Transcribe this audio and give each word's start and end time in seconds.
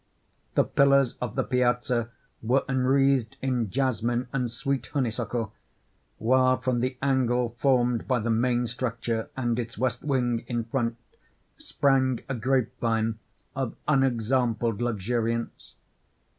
The 0.55 0.63
pillars 0.63 1.13
of 1.21 1.35
the 1.35 1.43
piazza 1.43 2.09
were 2.41 2.65
enwreathed 2.67 3.37
in 3.39 3.69
jasmine 3.69 4.29
and 4.33 4.49
sweet 4.51 4.87
honeysuckle; 4.87 5.53
while 6.17 6.57
from 6.59 6.79
the 6.79 6.97
angle 7.03 7.55
formed 7.59 8.07
by 8.07 8.17
the 8.17 8.31
main 8.31 8.65
structure 8.65 9.29
and 9.37 9.59
its 9.59 9.77
west 9.77 10.01
wing, 10.03 10.39
in 10.47 10.63
front, 10.63 10.97
sprang 11.59 12.19
a 12.27 12.33
grape 12.33 12.75
vine 12.79 13.19
of 13.55 13.75
unexampled 13.87 14.81
luxuriance. 14.81 15.75